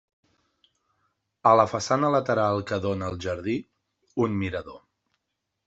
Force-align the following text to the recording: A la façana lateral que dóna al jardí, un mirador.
A 1.49 1.51
la 1.61 1.65
façana 1.73 2.09
lateral 2.17 2.63
que 2.71 2.81
dóna 2.87 3.11
al 3.13 3.21
jardí, 3.29 3.57
un 4.27 4.37
mirador. 4.43 4.85